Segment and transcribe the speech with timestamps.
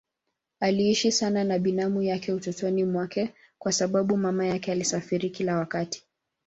[0.59, 6.03] Aliishi sana na binamu yake utotoni mwake kwa sababu mama yake alisafiri kila wakati.